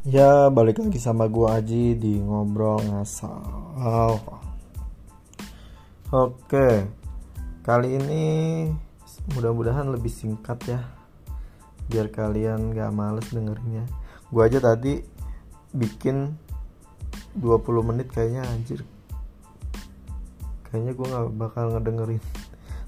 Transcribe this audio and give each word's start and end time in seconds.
Ya 0.00 0.48
balik 0.48 0.80
lagi 0.80 0.96
sama 0.96 1.28
gua 1.28 1.60
Aji 1.60 1.92
di 1.92 2.16
ngobrol 2.24 2.80
ngasal. 2.88 4.16
Oke, 6.08 6.88
kali 7.60 8.00
ini 8.00 8.24
mudah-mudahan 9.36 9.92
lebih 9.92 10.08
singkat 10.08 10.56
ya, 10.64 10.80
biar 11.92 12.08
kalian 12.08 12.72
gak 12.72 12.96
males 12.96 13.28
dengerinnya. 13.28 13.84
Gua 14.32 14.48
aja 14.48 14.64
tadi 14.64 15.04
bikin 15.76 16.32
20 17.36 17.84
menit 17.84 18.08
kayaknya 18.08 18.48
anjir. 18.48 18.80
Kayaknya 20.64 20.92
gua 20.96 21.06
nggak 21.12 21.28
bakal 21.36 21.76
ngedengerin 21.76 22.24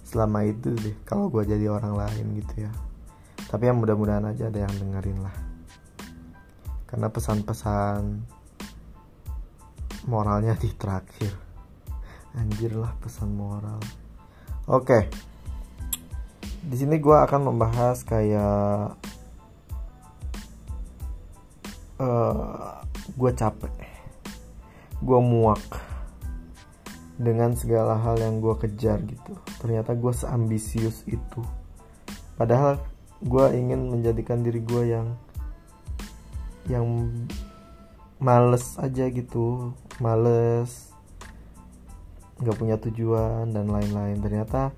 selama 0.09 0.49
itu 0.49 0.73
deh 0.81 0.97
kalau 1.05 1.29
gua 1.29 1.45
jadi 1.45 1.69
orang 1.69 1.93
lain 1.93 2.41
gitu 2.41 2.65
ya. 2.65 2.73
Tapi 3.53 3.69
yang 3.69 3.85
mudah-mudahan 3.85 4.33
aja 4.33 4.49
ada 4.49 4.65
yang 4.65 4.73
dengerin 4.81 5.21
lah 5.21 5.52
karena 6.93 7.09
pesan-pesan 7.09 8.21
moralnya 10.05 10.53
di 10.61 10.69
terakhir. 10.77 11.33
Anjir 12.37 12.77
lah 12.77 12.93
pesan 13.01 13.33
moral. 13.33 13.81
Oke. 14.69 15.09
Di 16.61 16.77
sini 16.77 17.01
gue 17.01 17.17
akan 17.17 17.49
membahas 17.49 18.05
kayak 18.05 19.01
uh, 21.97 22.05
eh, 22.05 22.73
gue 23.17 23.31
capek. 23.41 23.73
Gue 25.01 25.19
muak 25.25 25.65
dengan 27.17 27.57
segala 27.57 27.97
hal 28.05 28.21
yang 28.21 28.45
gue 28.45 28.53
kejar 28.69 29.01
gitu. 29.09 29.33
Ternyata 29.65 29.97
gue 29.97 30.13
seambisius 30.13 31.09
itu. 31.09 31.41
Padahal 32.37 32.85
gue 33.25 33.47
ingin 33.57 33.89
menjadikan 33.89 34.45
diri 34.45 34.61
gue 34.61 34.93
yang 34.93 35.17
yang 36.71 37.11
males 38.23 38.79
aja 38.79 39.11
gitu 39.11 39.75
males 39.99 40.95
nggak 42.39 42.59
punya 42.59 42.77
tujuan 42.79 43.51
dan 43.51 43.71
lain-lain 43.71 44.19
ternyata 44.19 44.75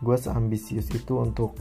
gue 0.00 0.16
seambisius 0.16 0.90
itu 0.94 1.18
untuk 1.18 1.54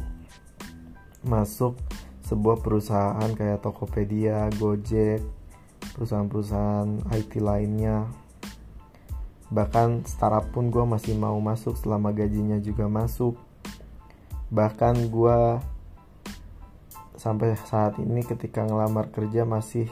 masuk 1.25 1.75
sebuah 2.23 2.61
perusahaan 2.61 3.29
kayak 3.33 3.65
Tokopedia, 3.65 4.53
Gojek, 4.61 5.19
perusahaan-perusahaan 5.97 7.09
IT 7.11 7.41
lainnya. 7.41 8.05
Bahkan 9.49 10.05
startup 10.05 10.45
pun 10.53 10.69
gue 10.69 10.85
masih 10.85 11.17
mau 11.17 11.35
masuk 11.41 11.73
selama 11.73 12.13
gajinya 12.13 12.61
juga 12.61 12.85
masuk. 12.85 13.33
Bahkan 14.53 15.09
gue 15.09 15.39
sampai 17.19 17.59
saat 17.59 17.99
ini 17.99 18.23
ketika 18.23 18.63
ngelamar 18.63 19.11
kerja 19.11 19.43
masih 19.43 19.91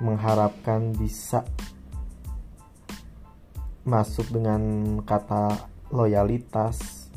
mengharapkan 0.00 0.96
bisa 0.96 1.44
masuk 3.84 4.32
dengan 4.32 4.96
kata 5.04 5.68
loyalitas 5.92 7.12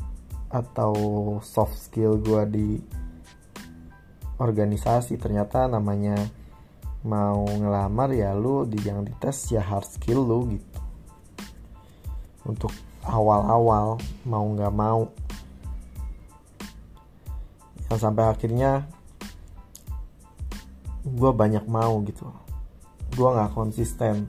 atau 0.52 0.92
soft 1.40 1.80
skill 1.80 2.20
gue 2.20 2.42
di 2.52 2.68
organisasi. 4.36 5.16
Ternyata 5.16 5.64
namanya 5.64 6.20
mau 7.08 7.48
ngelamar 7.48 8.12
ya 8.12 8.36
lu 8.36 8.68
di 8.68 8.84
yang 8.84 9.00
dites 9.00 9.48
ya 9.48 9.64
hard 9.64 9.88
skill 9.88 10.20
lu 10.20 10.60
gitu. 10.60 10.80
Untuk 12.44 12.72
awal-awal 13.08 13.96
mau 14.28 14.44
nggak 14.44 14.74
mau 14.76 15.08
yang 17.94 18.02
sampai 18.02 18.26
akhirnya 18.26 18.90
gue 21.06 21.30
banyak 21.30 21.62
mau 21.70 22.02
gitu. 22.02 22.26
Gue 23.14 23.28
nggak 23.30 23.54
konsisten. 23.54 24.26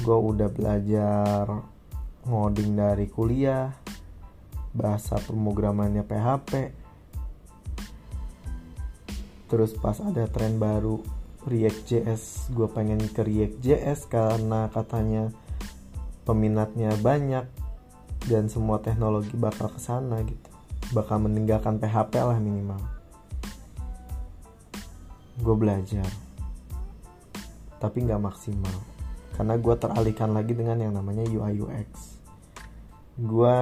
Gue 0.00 0.16
udah 0.16 0.48
belajar 0.48 1.44
ngoding 2.24 2.72
dari 2.72 3.06
kuliah 3.12 3.76
bahasa 4.72 5.20
pemrogramannya 5.20 6.04
PHP 6.04 6.50
terus 9.46 9.72
pas 9.78 9.96
ada 10.02 10.26
tren 10.26 10.58
baru 10.58 11.00
React.js 11.46 12.50
gue 12.50 12.66
pengen 12.66 12.98
ke 12.98 13.22
React.js 13.22 14.10
karena 14.10 14.66
katanya 14.74 15.30
peminatnya 16.26 16.90
banyak 16.98 17.46
dan 18.26 18.50
semua 18.50 18.82
teknologi 18.82 19.32
bakal 19.38 19.70
ke 19.70 19.78
sana 19.78 20.18
gitu 20.26 20.45
bakal 20.90 21.22
meninggalkan 21.22 21.80
PHP 21.80 22.12
lah 22.20 22.38
minimal. 22.38 22.82
Gue 25.40 25.56
belajar. 25.56 26.06
Tapi 27.80 27.96
nggak 28.04 28.22
maksimal. 28.22 28.76
Karena 29.34 29.54
gue 29.56 29.74
teralihkan 29.76 30.32
lagi 30.32 30.52
dengan 30.56 30.80
yang 30.80 30.96
namanya 30.96 31.24
UI 31.28 31.60
UX 31.60 32.16
gue 33.16 33.58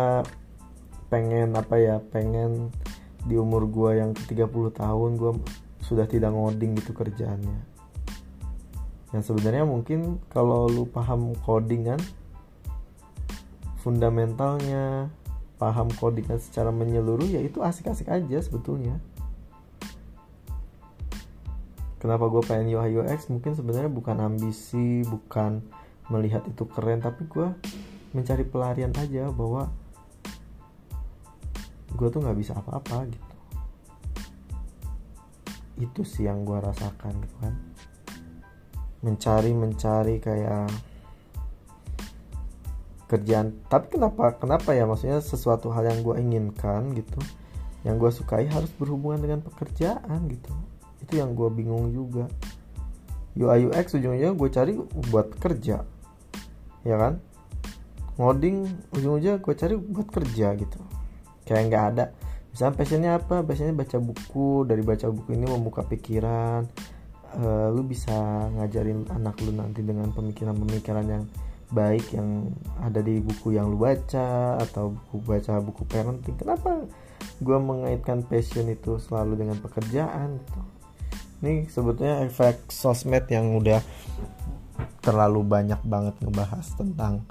pengen 1.07 1.55
apa 1.55 1.79
ya 1.79 2.03
pengen 2.03 2.75
di 3.23 3.39
umur 3.39 3.71
gue 3.71 4.03
yang 4.03 4.11
ke 4.11 4.35
30 4.35 4.51
tahun 4.75 5.11
gue 5.15 5.33
sudah 5.87 6.11
tidak 6.11 6.35
ngoding 6.35 6.75
gitu 6.75 6.91
kerjaannya. 6.91 7.63
Yang 9.15 9.31
sebenarnya 9.31 9.63
mungkin 9.63 10.19
kalau 10.27 10.67
lu 10.67 10.91
paham 10.91 11.39
coding 11.47 11.87
kan 11.87 12.01
fundamentalnya 13.79 15.07
paham 15.65 15.89
codingan 15.97 16.37
secara 16.37 16.69
menyeluruh 16.69 17.25
ya 17.25 17.41
itu 17.41 17.65
asik-asik 17.65 18.13
aja 18.13 18.37
sebetulnya. 18.45 19.01
Kenapa 21.97 22.29
gue 22.29 22.45
pengen 22.45 22.69
UI 22.69 23.01
UX? 23.01 23.33
Mungkin 23.33 23.57
sebenarnya 23.57 23.89
bukan 23.89 24.21
ambisi 24.21 25.01
bukan 25.09 25.65
melihat 26.13 26.45
itu 26.45 26.69
keren 26.69 27.01
tapi 27.01 27.25
gue 27.25 27.49
mencari 28.13 28.45
pelarian 28.45 28.93
aja 28.93 29.33
bahwa 29.33 29.73
gue 31.97 32.09
tuh 32.13 32.21
nggak 32.21 32.37
bisa 32.37 32.53
apa-apa 32.61 33.09
gitu. 33.09 33.33
Itu 35.81 36.05
sih 36.05 36.29
yang 36.29 36.45
gue 36.45 36.61
rasakan 36.61 37.25
gitu 37.25 37.37
kan. 37.41 37.55
Mencari 39.01 39.57
mencari 39.57 40.21
kayak 40.21 40.69
kerjaan. 43.11 43.57
Tapi 43.69 43.99
kenapa 43.99 44.37
kenapa 44.37 44.73
ya? 44.73 44.89
Maksudnya 44.89 45.21
sesuatu 45.21 45.71
hal 45.73 45.89
yang 45.89 46.01
gue 46.01 46.17
inginkan 46.21 46.93
gitu 46.97 47.21
yang 47.85 48.01
gue 48.01 48.09
sukai 48.09 48.49
harus 48.49 48.73
berhubungan 48.81 49.21
dengan 49.21 49.41
pekerjaan 49.45 50.25
gitu. 50.33 50.53
Itu 51.05 51.21
yang 51.21 51.37
gue 51.37 51.53
bingung 51.53 51.93
juga. 51.93 52.33
UI 53.37 53.69
UX 53.69 53.99
ujung-ujungnya 53.99 54.33
gue 54.33 54.49
cari 54.49 54.73
buat 55.13 55.37
kerja 55.37 55.85
ya 56.85 56.97
kan? 57.01 57.19
Ngoding 58.21 58.69
ujung-ujungnya 58.95 59.43
gue 59.43 59.55
cari 59.57 59.75
buat 59.75 60.09
kerja 60.13 60.55
gitu. 60.55 60.81
Kayak 61.45 61.63
nggak 61.69 61.85
ada. 61.97 62.05
Misalnya 62.55 62.75
passionnya 62.79 63.11
apa? 63.19 63.43
Passionnya 63.43 63.75
baca 63.75 63.99
buku. 63.99 64.63
Dari 64.63 64.83
baca 64.87 65.07
buku 65.11 65.35
ini 65.35 65.45
membuka 65.51 65.83
pikiran. 65.83 66.63
Uh, 67.35 67.67
lu 67.75 67.83
bisa 67.83 68.15
ngajarin 68.55 69.11
anak 69.11 69.35
lu 69.43 69.51
nanti 69.51 69.83
dengan 69.83 70.15
pemikiran-pemikiran 70.15 71.07
yang 71.11 71.27
baik 71.71 72.17
yang 72.17 72.53
ada 72.83 73.01
di 73.01 73.21
buku 73.23 73.57
yang 73.57 73.71
lu 73.73 73.81
baca 73.81 74.61
atau 74.61 74.93
buku 74.93 75.17
baca 75.25 75.61
buku 75.63 75.83
parenting. 75.89 76.37
Kenapa 76.37 76.85
gue 77.41 77.59
mengaitkan 77.59 78.27
passion 78.27 78.69
itu 78.69 79.01
selalu 79.01 79.47
dengan 79.47 79.57
pekerjaan 79.61 80.41
gitu? 80.43 80.61
Ini 81.45 81.69
sebetulnya 81.69 82.25
efek 82.25 82.73
sosmed 82.73 83.29
yang 83.29 83.57
udah 83.61 83.81
terlalu 85.05 85.45
banyak 85.45 85.81
banget 85.85 86.17
ngebahas 86.25 86.67
tentang 86.75 87.29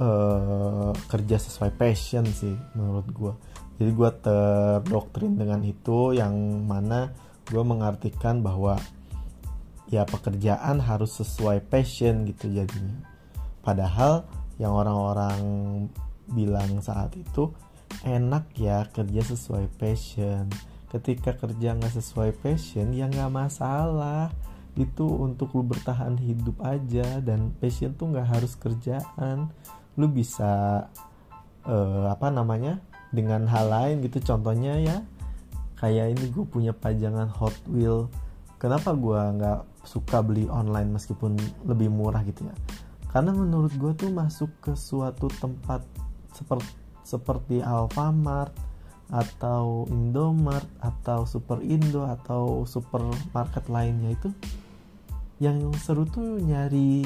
uh, 0.00 0.90
kerja 1.06 1.36
sesuai 1.38 1.76
passion 1.76 2.24
sih 2.26 2.56
menurut 2.74 3.06
gue 3.12 3.32
jadi 3.76 3.90
gue 3.90 4.10
terdoktrin 4.22 5.34
dengan 5.34 5.60
itu 5.66 6.14
yang 6.14 6.34
mana 6.64 7.12
gue 7.50 7.60
mengartikan 7.60 8.40
bahwa 8.40 8.78
ya 9.92 10.08
pekerjaan 10.08 10.80
harus 10.80 11.20
sesuai 11.20 11.68
passion 11.68 12.24
gitu 12.24 12.48
jadinya 12.50 13.13
Padahal 13.64 14.28
yang 14.60 14.76
orang-orang 14.76 15.40
bilang 16.28 16.84
saat 16.84 17.16
itu 17.16 17.50
enak 18.04 18.52
ya 18.54 18.84
kerja 18.92 19.22
sesuai 19.24 19.72
passion. 19.80 20.52
Ketika 20.92 21.34
kerja 21.34 21.74
nggak 21.74 21.96
sesuai 21.96 22.36
passion 22.38 22.92
ya 22.92 23.08
nggak 23.08 23.32
masalah. 23.32 24.30
Itu 24.74 25.06
untuk 25.06 25.54
lu 25.54 25.62
bertahan 25.64 26.18
hidup 26.18 26.58
aja 26.60 27.22
dan 27.22 27.54
passion 27.56 27.96
tuh 27.96 28.12
nggak 28.12 28.28
harus 28.36 28.52
kerjaan. 28.58 29.48
Lu 29.96 30.10
bisa 30.10 30.86
uh, 31.64 32.06
apa 32.10 32.28
namanya 32.28 32.84
dengan 33.14 33.48
hal 33.48 33.72
lain 33.72 34.04
gitu. 34.04 34.20
Contohnya 34.22 34.76
ya 34.82 34.96
kayak 35.80 36.18
ini 36.18 36.30
gue 36.30 36.44
punya 36.46 36.76
pajangan 36.76 37.32
Hot 37.32 37.54
Wheel. 37.70 38.12
Kenapa 38.58 38.92
gue 38.92 39.18
nggak 39.18 39.60
suka 39.84 40.24
beli 40.24 40.48
online 40.48 40.94
meskipun 40.94 41.36
lebih 41.68 41.92
murah 41.92 42.22
gitu 42.24 42.46
ya? 42.48 42.54
Karena 43.14 43.30
menurut 43.30 43.70
gue 43.78 43.94
tuh 43.94 44.10
masuk 44.10 44.50
ke 44.58 44.74
suatu 44.74 45.30
tempat 45.38 45.86
seperti 46.34 46.82
seperti 47.06 47.62
Alfamart 47.62 48.50
atau 49.12 49.86
Indomart 49.86 50.66
atau 50.82 51.22
Super 51.28 51.62
Indo 51.62 52.08
atau 52.08 52.66
supermarket 52.66 53.70
lainnya 53.70 54.18
itu 54.18 54.34
yang 55.38 55.60
seru 55.78 56.08
tuh 56.08 56.40
nyari 56.40 57.04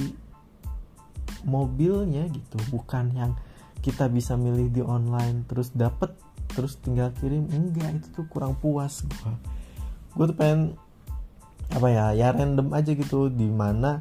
mobilnya 1.45 2.25
gitu. 2.31 2.57
Bukan 2.73 3.13
yang 3.13 3.35
kita 3.83 4.07
bisa 4.09 4.39
milih 4.39 4.71
di 4.71 4.81
online 4.81 5.45
terus 5.45 5.75
dapet 5.75 6.15
terus 6.55 6.79
tinggal 6.81 7.13
kirim. 7.19 7.51
Enggak 7.51 8.01
itu 8.01 8.09
tuh 8.15 8.27
kurang 8.31 8.57
puas 8.57 9.05
gue 9.05 9.35
gue 10.17 10.25
tuh 10.35 10.39
pengen 10.39 10.75
apa 11.69 11.85
ya 11.93 12.05
ya 12.17 12.33
random 12.33 12.73
aja 12.73 12.95
gitu. 12.95 13.29
Di 13.29 13.51
mana 13.51 14.01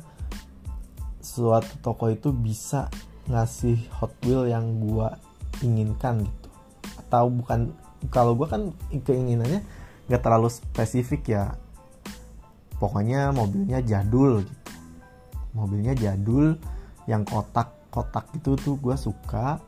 suatu 1.28 1.76
toko 1.84 2.08
itu 2.08 2.32
bisa 2.32 2.88
ngasih 3.28 3.76
Hot 4.00 4.16
Wheel 4.24 4.48
yang 4.48 4.80
gue 4.80 5.08
inginkan 5.60 6.24
gitu. 6.24 6.50
Atau 7.04 7.28
bukan 7.28 7.76
kalau 8.08 8.40
gue 8.40 8.48
kan 8.48 8.72
keinginannya 9.04 9.62
nggak 10.08 10.22
terlalu 10.24 10.48
spesifik 10.48 11.36
ya. 11.36 11.46
Pokoknya 12.80 13.36
mobilnya 13.36 13.84
jadul 13.84 14.48
gitu. 14.48 14.72
Mobilnya 15.52 15.98
jadul 15.98 16.56
yang 17.10 17.28
kotak-kotak 17.28 18.32
itu 18.38 18.56
tuh 18.56 18.80
gue 18.80 18.96
suka. 18.96 19.60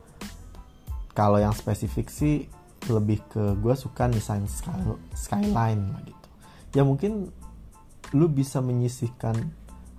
Kalau 1.12 1.36
yang 1.36 1.52
spesifik 1.52 2.08
sih 2.08 2.48
lebih 2.88 3.20
ke 3.28 3.60
gue 3.60 3.74
suka 3.76 4.08
desain 4.08 4.46
sky, 4.48 4.72
skyline 5.12 5.92
lah 5.92 6.00
gitu. 6.06 6.26
Ya 6.80 6.82
mungkin 6.86 7.28
lu 8.16 8.26
bisa 8.30 8.62
menyisihkan 8.62 9.36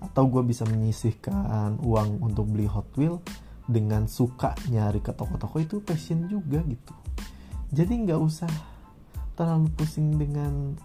atau 0.01 0.25
gue 0.25 0.41
bisa 0.41 0.65
menyisihkan 0.65 1.77
uang 1.85 2.25
untuk 2.25 2.49
beli 2.49 2.65
Hot 2.65 2.89
Wheel 2.97 3.21
dengan 3.69 4.09
suka 4.09 4.57
nyari 4.67 4.99
ke 4.99 5.13
toko-toko 5.13 5.61
itu 5.61 5.79
passion 5.79 6.25
juga 6.25 6.59
gitu. 6.65 6.93
Jadi 7.71 8.03
nggak 8.03 8.19
usah 8.19 8.51
terlalu 9.37 9.69
pusing 9.77 10.17
dengan 10.17 10.75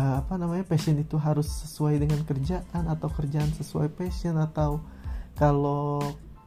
uh, 0.00 0.24
apa 0.24 0.40
namanya 0.40 0.64
passion 0.64 0.96
itu 0.96 1.20
harus 1.20 1.46
sesuai 1.66 2.00
dengan 2.00 2.24
kerjaan 2.24 2.88
atau 2.88 3.12
kerjaan 3.12 3.50
sesuai 3.58 3.92
passion 3.92 4.40
atau 4.40 4.80
kalau 5.36 6.00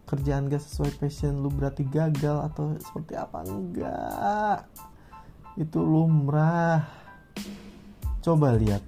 kerjaan 0.03 0.45
gak 0.45 0.61
sesuai 0.61 0.93
passion 1.01 1.41
lu 1.41 1.49
berarti 1.49 1.87
gagal 1.89 2.45
atau 2.45 2.77
seperti 2.77 3.17
apa 3.17 3.41
enggak 3.45 4.59
itu 5.57 5.79
lumrah. 5.81 6.85
Coba 8.23 8.55
lihat 8.55 8.81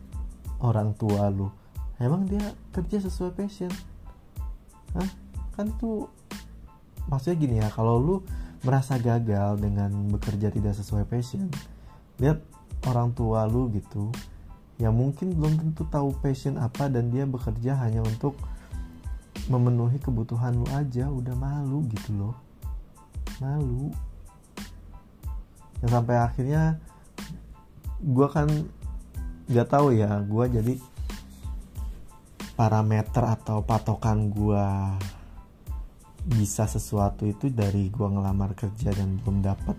orang 0.61 0.95
tua 0.95 1.27
lu 1.29 1.64
emang 1.99 2.27
dia 2.27 2.55
kerja 2.75 3.03
sesuai 3.03 3.31
passion? 3.35 3.71
Hah? 4.95 5.25
kan 5.55 5.71
itu 5.71 6.11
maksudnya 7.07 7.37
gini 7.39 7.55
ya 7.63 7.71
kalau 7.71 7.95
lu 7.95 8.15
merasa 8.67 8.99
gagal 8.99 9.55
dengan 9.63 9.89
bekerja 10.11 10.51
tidak 10.51 10.75
sesuai 10.75 11.07
passion 11.07 11.47
lihat 12.19 12.43
orang 12.85 13.15
tua 13.15 13.47
lu 13.47 13.71
gitu 13.71 14.11
ya 14.75 14.91
mungkin 14.91 15.31
belum 15.31 15.55
tentu 15.55 15.87
tahu 15.87 16.11
passion 16.19 16.59
apa 16.59 16.91
dan 16.91 17.07
dia 17.07 17.23
bekerja 17.23 17.79
hanya 17.79 18.03
untuk 18.03 18.35
memenuhi 19.47 19.95
kebutuhan 20.01 20.59
lu 20.59 20.67
aja 20.73 21.07
udah 21.07 21.35
malu 21.37 21.85
gitu 21.93 22.11
loh. 22.17 22.35
Malu. 23.37 23.93
Ya 25.85 25.87
sampai 25.93 26.17
akhirnya 26.17 26.81
gue 28.01 28.27
kan 28.27 28.49
nggak 29.45 29.69
tahu 29.69 29.93
ya 29.93 30.17
gue 30.25 30.45
jadi 30.49 30.73
parameter 32.55 33.19
atau 33.19 33.59
patokan 33.67 34.31
gue 34.31 34.67
bisa 36.25 36.65
sesuatu 36.65 37.27
itu 37.27 37.51
dari 37.51 37.91
gue 37.91 38.07
ngelamar 38.07 38.55
kerja 38.55 38.95
dan 38.95 39.19
belum 39.21 39.43
dapet. 39.43 39.75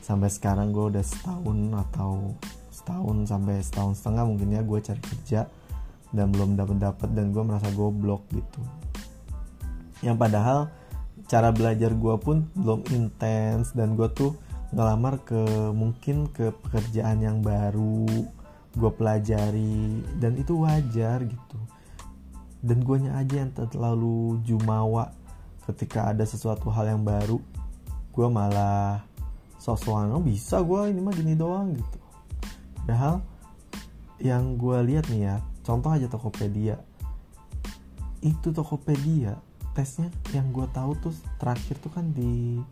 Sampai 0.00 0.30
sekarang 0.30 0.70
gue 0.70 0.94
udah 0.94 1.04
setahun 1.04 1.58
atau 1.90 2.32
setahun 2.70 3.16
sampai 3.28 3.60
setahun 3.60 4.00
setengah 4.00 4.24
mungkin 4.30 4.54
ya 4.54 4.62
gue 4.62 4.78
cari 4.78 5.02
kerja 5.02 5.50
dan 6.14 6.30
belum 6.30 6.54
dapet 6.54 6.78
dapet 6.78 7.10
dan 7.12 7.34
gue 7.34 7.42
merasa 7.42 7.68
goblok 7.74 8.22
gitu. 8.30 8.62
Yang 10.00 10.16
padahal 10.22 10.58
cara 11.26 11.50
belajar 11.50 11.90
gue 11.92 12.14
pun 12.22 12.46
belum 12.54 12.86
intens 12.94 13.74
dan 13.74 13.98
gue 13.98 14.06
tuh 14.14 14.38
ngelamar 14.70 15.18
ke 15.26 15.70
mungkin 15.74 16.30
ke 16.30 16.54
pekerjaan 16.62 17.22
yang 17.22 17.38
baru 17.42 18.06
gue 18.74 18.90
pelajari 18.98 20.02
dan 20.18 20.34
itu 20.34 20.66
wajar 20.66 21.22
gitu 21.22 21.58
dan 22.64 22.80
guanya 22.80 23.20
aja 23.20 23.44
yang 23.44 23.52
terlalu 23.52 24.40
jumawa 24.40 25.12
ketika 25.68 26.08
ada 26.08 26.24
sesuatu 26.24 26.72
hal 26.72 26.96
yang 26.96 27.04
baru. 27.04 27.36
Gue 28.16 28.28
malah 28.32 29.04
sosokan 29.60 30.12
oh 30.16 30.24
bisa 30.24 30.64
gue 30.64 30.92
ini 30.92 31.00
mah 31.04 31.12
gini 31.12 31.36
doang 31.36 31.76
gitu. 31.76 31.98
Padahal 32.80 33.20
yang 34.16 34.56
gue 34.56 34.78
lihat 34.88 35.12
nih 35.12 35.28
ya 35.28 35.36
contoh 35.60 35.92
aja 35.92 36.08
Tokopedia. 36.08 36.80
Itu 38.24 38.56
Tokopedia 38.56 39.36
tesnya 39.76 40.08
yang 40.32 40.48
gue 40.48 40.64
tahu 40.72 40.96
tuh 41.04 41.12
terakhir 41.36 41.76
tuh 41.84 41.92
kan 41.92 42.16
di 42.16 42.64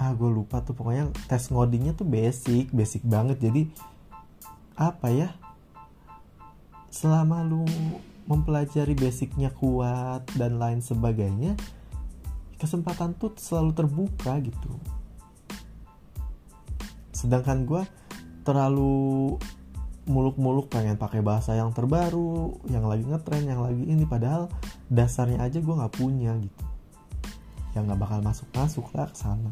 ah 0.00 0.16
gue 0.16 0.30
lupa 0.32 0.64
tuh. 0.64 0.72
Pokoknya 0.72 1.12
tes 1.28 1.52
ngodingnya 1.52 1.92
tuh 1.92 2.08
basic 2.08 2.72
basic 2.72 3.04
banget. 3.04 3.44
Jadi 3.44 3.68
apa 4.72 5.12
ya 5.12 5.28
selama 6.92 7.40
lu 7.44 7.64
mempelajari 8.26 8.94
basicnya 8.94 9.50
kuat 9.50 10.22
dan 10.38 10.62
lain 10.62 10.78
sebagainya 10.78 11.58
kesempatan 12.62 13.18
tuh 13.18 13.34
selalu 13.34 13.74
terbuka 13.74 14.38
gitu. 14.38 14.70
Sedangkan 17.10 17.66
gue 17.66 17.82
terlalu 18.46 19.34
muluk-muluk 20.06 20.70
pengen 20.70 20.98
pakai 20.98 21.22
bahasa 21.22 21.54
yang 21.54 21.70
terbaru 21.74 22.58
yang 22.70 22.86
lagi 22.86 23.06
ngetren 23.06 23.46
yang 23.46 23.62
lagi 23.62 23.82
ini 23.86 24.02
padahal 24.02 24.50
dasarnya 24.90 25.42
aja 25.42 25.58
gue 25.58 25.74
nggak 25.74 25.94
punya 25.98 26.38
gitu. 26.38 26.64
Yang 27.74 27.82
nggak 27.90 28.00
bakal 28.02 28.18
masuk 28.22 28.48
masuk 28.54 28.86
lah 28.94 29.10
ke 29.10 29.18
sana. 29.18 29.50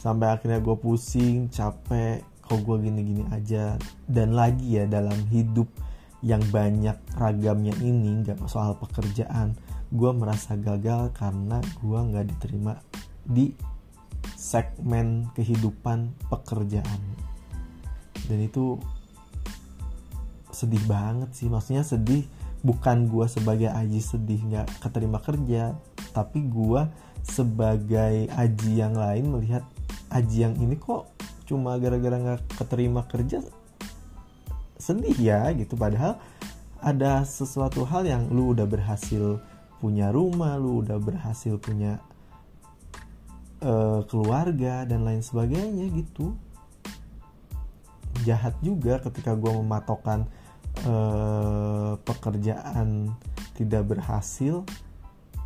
Sampai 0.00 0.32
akhirnya 0.32 0.64
gue 0.64 0.76
pusing 0.80 1.52
capek 1.52 2.24
kok 2.40 2.60
gue 2.64 2.76
gini-gini 2.80 3.28
aja. 3.28 3.76
Dan 4.08 4.32
lagi 4.32 4.80
ya 4.80 4.88
dalam 4.88 5.16
hidup 5.28 5.68
yang 6.24 6.40
banyak 6.48 6.96
ragamnya 7.16 7.76
ini 7.80 8.24
nggak 8.24 8.44
soal 8.48 8.76
pekerjaan. 8.80 9.56
Gue 9.92 10.10
merasa 10.16 10.56
gagal 10.56 11.12
karena 11.16 11.60
gue 11.80 11.98
nggak 11.98 12.26
diterima 12.36 12.78
di 13.26 13.52
segmen 14.36 15.28
kehidupan 15.36 16.12
pekerjaan. 16.32 17.00
Dan 18.26 18.38
itu 18.42 18.80
sedih 20.50 20.82
banget 20.88 21.30
sih. 21.36 21.52
Maksudnya 21.52 21.84
sedih 21.84 22.24
bukan 22.66 23.06
gue 23.06 23.26
sebagai 23.30 23.70
Aji 23.70 24.02
sedih 24.02 24.40
nggak 24.42 24.82
keterima 24.82 25.22
kerja 25.22 25.78
tapi 26.10 26.42
gue 26.50 26.82
sebagai 27.22 28.26
Aji 28.32 28.82
yang 28.82 28.98
lain 28.98 29.30
melihat 29.30 29.62
Aji 30.10 30.50
yang 30.50 30.54
ini 30.58 30.74
kok 30.74 31.06
cuma 31.46 31.78
gara-gara 31.78 32.18
nggak 32.18 32.58
keterima 32.58 33.06
kerja 33.06 33.38
sedih 34.76 35.16
ya 35.16 35.50
gitu. 35.52 35.74
Padahal 35.76 36.20
ada 36.80 37.24
sesuatu 37.24 37.82
hal 37.88 38.06
yang 38.06 38.28
lu 38.30 38.52
udah 38.52 38.68
berhasil 38.68 39.40
punya 39.76 40.08
rumah 40.08 40.56
lu 40.56 40.80
udah 40.80 40.96
berhasil 40.96 41.60
punya 41.60 42.00
uh, 43.60 44.00
keluarga 44.08 44.88
dan 44.88 45.04
lain 45.04 45.20
sebagainya 45.20 45.92
gitu. 45.92 46.36
Jahat 48.24 48.56
juga 48.64 48.96
ketika 49.04 49.36
gue 49.36 49.52
mematokkan 49.52 50.24
uh, 50.88 52.00
pekerjaan 52.00 53.12
tidak 53.56 53.96
berhasil. 53.96 54.64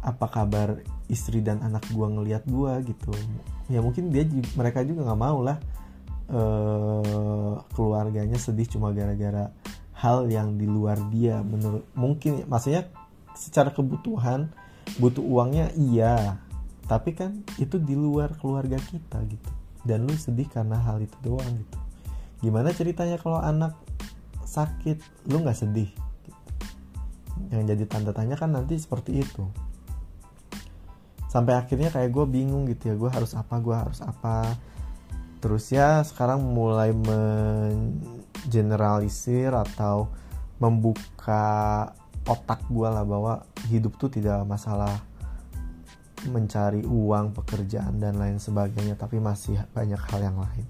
Apa 0.00 0.32
kabar 0.32 0.80
istri 1.12 1.44
dan 1.44 1.60
anak 1.60 1.84
gue 1.92 2.06
ngelihat 2.06 2.46
gue 2.49 2.72
gitu. 2.94 3.12
Ya 3.68 3.84
mungkin 3.84 4.08
dia 4.08 4.25
mereka 4.56 4.80
juga 4.87 5.04
nggak 5.10 5.20
mau 5.20 5.44
lah 5.44 5.60
uh, 6.30 7.60
keluarganya 7.75 8.38
sedih 8.38 8.66
cuma 8.70 8.94
gara-gara 8.94 9.50
hal 10.00 10.30
yang 10.32 10.56
di 10.56 10.64
luar 10.64 10.96
dia 11.12 11.44
menurut 11.44 11.84
mungkin 11.92 12.49
maksudnya 12.49 12.88
secara 13.37 13.70
kebutuhan 13.70 14.49
butuh 14.99 15.22
uangnya 15.22 15.70
iya. 15.78 16.40
Tapi 16.90 17.14
kan 17.14 17.46
itu 17.62 17.78
di 17.78 17.94
luar 17.94 18.34
keluarga 18.34 18.80
kita 18.80 19.22
gitu. 19.30 19.50
Dan 19.87 20.10
lu 20.10 20.14
sedih 20.18 20.50
karena 20.50 20.80
hal 20.82 20.99
itu 20.99 21.14
doang 21.22 21.46
gitu. 21.54 21.78
Gimana 22.42 22.75
ceritanya 22.75 23.20
kalau 23.20 23.38
anak 23.38 23.78
sakit? 24.42 24.99
Lu 25.30 25.38
nggak 25.44 25.58
sedih? 25.58 25.90
Gitu. 26.26 26.40
yang 27.50 27.64
jadi 27.64 27.84
tanda 27.88 28.12
tanya 28.12 28.34
kan 28.34 28.50
nanti 28.50 28.76
seperti 28.76 29.22
itu. 29.22 29.46
Sampai 31.30 31.54
akhirnya 31.54 31.94
kayak 31.94 32.10
gue 32.10 32.26
bingung 32.26 32.66
gitu 32.66 32.90
ya 32.90 32.94
gue 32.99 33.06
harus 33.06 33.38
apa 33.38 33.62
gue 33.62 33.76
harus 33.76 34.02
apa 34.02 34.58
terus 35.40 35.73
ya 35.73 36.04
sekarang 36.04 36.44
mulai 36.44 36.92
mengeneralisir 36.92 39.56
atau 39.56 40.12
membuka 40.61 41.88
otak 42.28 42.61
gue 42.68 42.88
lah 42.88 43.02
bahwa 43.02 43.42
hidup 43.73 43.97
tuh 43.97 44.12
tidak 44.12 44.44
masalah 44.44 45.00
mencari 46.28 46.85
uang 46.85 47.32
pekerjaan 47.32 47.97
dan 47.97 48.20
lain 48.20 48.37
sebagainya 48.37 49.00
tapi 49.00 49.16
masih 49.16 49.56
banyak 49.73 49.97
hal 49.97 50.20
yang 50.20 50.37
lain. 50.37 50.68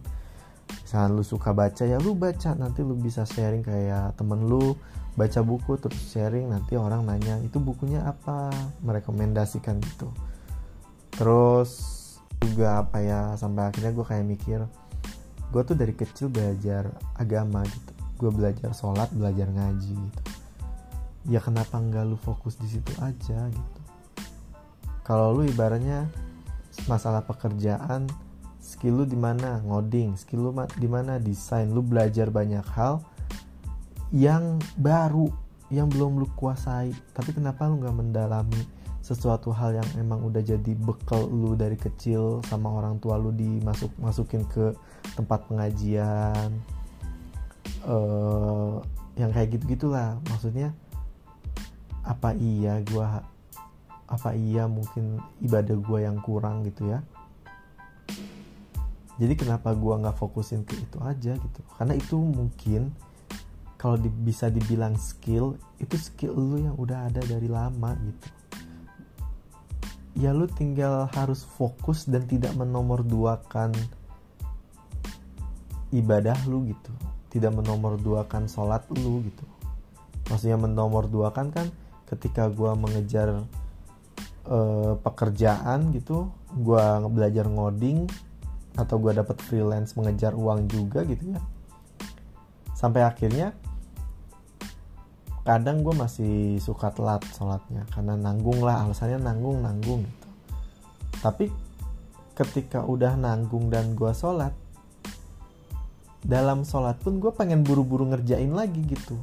Misalnya 0.71 1.11
lu 1.11 1.27
suka 1.27 1.51
baca 1.51 1.83
ya 1.83 1.99
lu 1.99 2.15
baca. 2.15 2.55
Nanti 2.55 2.87
lu 2.87 2.95
bisa 2.95 3.27
sharing 3.27 3.67
kayak 3.67 4.15
temen 4.15 4.47
lu 4.47 4.79
baca 5.19 5.43
buku 5.43 5.75
terus 5.83 5.99
sharing 6.15 6.55
nanti 6.55 6.79
orang 6.79 7.03
nanya 7.03 7.43
itu 7.43 7.59
bukunya 7.59 8.07
apa? 8.07 8.55
Merekomendasikan 8.87 9.83
gitu. 9.83 10.15
Terus 11.19 12.00
juga 12.41 12.81
apa 12.81 12.99
ya 13.05 13.37
sampai 13.37 13.69
akhirnya 13.69 13.93
gue 13.93 14.07
kayak 14.07 14.27
mikir 14.27 14.61
gue 15.51 15.63
tuh 15.67 15.75
dari 15.75 15.93
kecil 15.93 16.31
belajar 16.31 16.95
agama 17.19 17.67
gitu. 17.67 17.93
Gue 18.21 18.31
belajar 18.31 18.71
sholat 18.71 19.11
belajar 19.11 19.51
ngaji 19.51 19.93
gitu. 19.99 20.23
Ya 21.29 21.43
kenapa 21.43 21.77
nggak 21.77 22.07
lu 22.07 22.17
fokus 22.17 22.57
di 22.57 22.71
situ 22.71 22.93
aja 23.03 23.51
gitu? 23.51 23.81
Kalau 25.03 25.35
lu 25.35 25.43
ibaratnya 25.43 26.07
masalah 26.87 27.27
pekerjaan 27.27 28.07
skill 28.63 29.03
lu 29.03 29.05
di 29.05 29.19
mana? 29.19 29.59
Ngoding. 29.67 30.15
Skill 30.15 30.41
lu 30.49 30.51
di 30.55 30.89
mana? 30.89 31.19
Desain. 31.19 31.67
Lu 31.67 31.83
belajar 31.83 32.31
banyak 32.31 32.65
hal 32.79 33.03
yang 34.15 34.63
baru 34.79 35.27
yang 35.75 35.91
belum 35.91 36.23
lu 36.23 36.31
kuasai. 36.39 36.95
Tapi 37.11 37.35
kenapa 37.35 37.67
lu 37.67 37.83
nggak 37.83 37.97
mendalami 37.97 38.63
sesuatu 39.11 39.51
hal 39.51 39.75
yang 39.75 39.89
emang 39.99 40.23
udah 40.23 40.39
jadi 40.39 40.73
bekal 40.79 41.27
lu 41.27 41.59
dari 41.59 41.75
kecil 41.75 42.39
sama 42.47 42.71
orang 42.71 43.03
tua 43.03 43.19
lu 43.19 43.35
dimasuk 43.35 43.91
masukin 43.99 44.47
ke 44.47 44.71
tempat 45.19 45.51
pengajian 45.51 46.55
uh, 47.91 48.79
yang 49.19 49.35
kayak 49.35 49.59
gitu 49.59 49.75
gitulah 49.75 50.15
maksudnya 50.31 50.71
apa 52.07 52.39
iya 52.39 52.79
gua 52.87 53.27
apa 54.11 54.35
iya 54.35 54.67
mungkin 54.67 55.23
ibadah 55.39 55.79
gue 55.79 55.99
yang 56.03 56.19
kurang 56.19 56.67
gitu 56.67 56.91
ya? 56.91 56.99
Jadi 59.23 59.39
kenapa 59.39 59.71
gue 59.71 59.95
nggak 60.03 60.19
fokusin 60.19 60.67
ke 60.67 60.75
itu 60.75 60.99
aja 60.99 61.39
gitu? 61.39 61.61
Karena 61.79 61.95
itu 61.95 62.19
mungkin 62.19 62.91
kalau 63.79 63.95
di, 63.95 64.11
bisa 64.11 64.51
dibilang 64.51 64.99
skill 64.99 65.55
itu 65.79 65.95
skill 65.95 66.35
lu 66.35 66.59
yang 66.59 66.75
udah 66.75 67.07
ada 67.07 67.23
dari 67.23 67.47
lama 67.47 67.95
gitu 67.97 68.29
ya 70.19 70.35
lu 70.35 70.51
tinggal 70.51 71.07
harus 71.15 71.47
fokus 71.47 72.07
dan 72.07 72.27
tidak 72.27 72.55
menomorduakan 72.59 73.75
ibadah 75.95 76.39
lu 76.47 76.71
gitu. 76.71 76.93
Tidak 77.31 77.51
menomorduakan 77.55 78.51
sholat 78.51 78.83
lu 78.91 79.23
gitu. 79.27 79.47
Maksudnya 80.31 80.59
menomorduakan 80.59 81.55
kan 81.55 81.67
ketika 82.11 82.51
gue 82.51 82.71
mengejar 82.75 83.47
uh, 84.51 84.99
pekerjaan 84.99 85.95
gitu 85.95 86.31
gue 86.51 86.85
belajar 87.07 87.47
ngoding 87.47 88.11
atau 88.75 88.99
gue 88.99 89.15
dapet 89.15 89.39
freelance 89.47 89.95
mengejar 89.95 90.35
uang 90.35 90.67
juga 90.67 91.07
gitu 91.07 91.35
ya. 91.35 91.41
Sampai 92.75 93.07
akhirnya 93.07 93.55
kadang 95.51 95.83
gue 95.83 95.91
masih 95.91 96.63
suka 96.63 96.95
telat 96.95 97.27
sholatnya 97.35 97.83
karena 97.91 98.15
nanggung 98.15 98.63
lah 98.63 98.87
alasannya 98.87 99.19
nanggung 99.19 99.59
nanggung 99.67 100.07
gitu. 100.07 100.29
Tapi 101.27 101.51
ketika 102.39 102.87
udah 102.87 103.19
nanggung 103.19 103.67
dan 103.67 103.99
gue 103.99 104.15
sholat 104.15 104.55
dalam 106.23 106.63
sholat 106.63 107.03
pun 107.03 107.19
gue 107.19 107.35
pengen 107.35 107.67
buru-buru 107.67 108.07
ngerjain 108.15 108.55
lagi 108.55 108.79
gitu. 108.87 109.19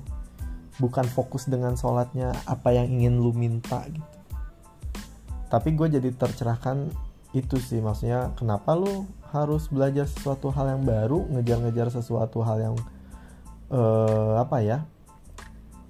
Bukan 0.83 1.07
fokus 1.07 1.47
dengan 1.47 1.79
sholatnya 1.79 2.35
apa 2.43 2.75
yang 2.75 2.91
ingin 2.91 3.23
lu 3.23 3.31
minta 3.31 3.87
gitu. 3.87 4.11
Tapi 5.47 5.79
gue 5.79 5.95
jadi 5.95 6.11
tercerahkan 6.11 6.91
itu 7.31 7.55
sih 7.55 7.79
maksudnya 7.79 8.35
kenapa 8.35 8.75
lu 8.75 9.07
harus 9.31 9.71
belajar 9.71 10.03
sesuatu 10.03 10.51
hal 10.51 10.75
yang 10.75 10.83
baru 10.83 11.23
ngejar-ngejar 11.31 11.87
sesuatu 11.87 12.43
hal 12.43 12.59
yang 12.59 12.75
uh, 13.71 14.43
apa 14.43 14.59
ya 14.59 14.83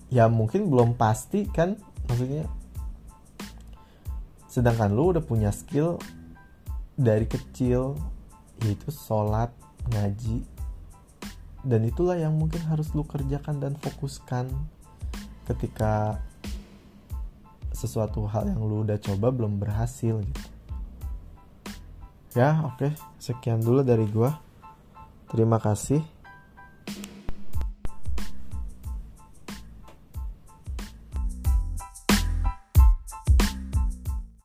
ya 0.07 0.31
mungkin 0.31 0.71
belum 0.71 0.95
pasti 0.95 1.47
kan 1.47 1.75
maksudnya. 2.07 2.47
Sedangkan 4.47 4.95
lu 4.95 5.13
udah 5.13 5.23
punya 5.23 5.51
skill 5.51 5.99
dari 6.97 7.29
kecil 7.29 7.93
yaitu 8.63 8.89
sholat 8.89 9.53
ngaji. 9.93 10.41
Dan 11.67 11.83
itulah 11.83 12.15
yang 12.15 12.33
mungkin 12.33 12.63
harus 12.65 12.95
lu 12.95 13.03
kerjakan 13.03 13.59
dan 13.59 13.73
fokuskan 13.75 14.47
ketika 15.51 16.23
sesuatu 17.75 18.25
hal 18.25 18.49
yang 18.49 18.63
lu 18.63 18.81
udah 18.87 18.97
coba 18.97 19.29
belum 19.29 19.59
berhasil 19.61 20.17
gitu. 20.23 20.45
Ya 22.33 22.65
oke. 22.65 22.89
Okay. 22.89 22.91
sekian 23.21 23.61
dulu 23.61 23.85
dari 23.85 24.07
gua. 24.09 24.39
Terima 25.27 25.59
kasih 25.59 25.99